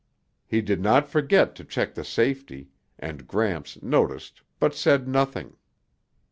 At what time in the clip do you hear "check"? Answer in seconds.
1.63-1.93